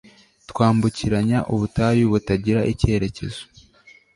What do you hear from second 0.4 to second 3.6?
twambukiranya ubutayu butagira icyerekezo